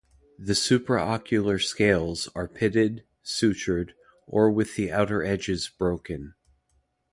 The 0.39 0.53
supraocular 0.53 1.61
scales 1.61 2.27
are 2.33 2.47
pitted, 2.47 3.03
sutured, 3.23 3.91
or 4.25 4.49
with 4.49 4.75
the 4.75 4.91
outer 4.91 5.21
edges 5.23 5.69
broken. 5.69 6.33